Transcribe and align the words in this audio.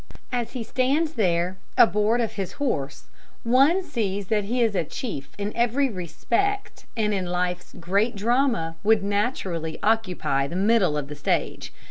As 0.31 0.53
he 0.53 0.63
stands 0.63 1.13
there 1.13 1.57
aboard 1.77 2.21
of 2.21 2.31
his 2.33 2.53
horse, 2.53 3.03
one 3.43 3.83
sees 3.83 4.29
that 4.29 4.45
he 4.45 4.59
is 4.63 4.73
a 4.73 4.83
chief 4.83 5.29
in 5.37 5.55
every 5.55 5.91
respect 5.91 6.87
and 6.97 7.13
in 7.13 7.27
life's 7.27 7.73
great 7.79 8.15
drama 8.15 8.77
would 8.83 9.03
naturally 9.03 9.77
occupy 9.83 10.47
the 10.47 10.55
middle 10.55 10.97
of 10.97 11.07
the 11.07 11.15
stage. 11.15 11.71